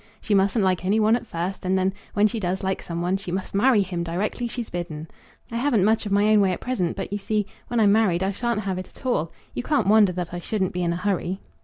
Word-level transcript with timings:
She 0.19 0.33
mustn't 0.33 0.65
like 0.65 0.83
any 0.83 0.99
one 0.99 1.15
at 1.15 1.27
first; 1.27 1.63
and 1.63 1.77
then, 1.77 1.93
when 2.15 2.25
she 2.25 2.39
does 2.39 2.63
like 2.63 2.81
some 2.81 3.03
one, 3.03 3.17
she 3.17 3.31
must 3.31 3.53
marry 3.53 3.83
him 3.83 4.01
directly 4.01 4.47
she's 4.47 4.71
bidden. 4.71 5.07
I 5.51 5.57
haven't 5.57 5.85
much 5.85 6.07
of 6.07 6.11
my 6.11 6.29
own 6.33 6.41
way 6.41 6.51
at 6.53 6.59
present; 6.59 6.97
but 6.97 7.13
you 7.13 7.19
see, 7.19 7.45
when 7.67 7.79
I'm 7.79 7.91
married 7.91 8.23
I 8.23 8.31
shan't 8.31 8.61
have 8.61 8.79
it 8.79 8.87
at 8.97 9.05
all. 9.05 9.31
You 9.53 9.61
can't 9.61 9.85
wonder 9.85 10.11
that 10.11 10.33
I 10.33 10.39
shouldn't 10.39 10.73
be 10.73 10.81
in 10.81 10.91
a 10.93 10.97
hurry." 10.97 11.39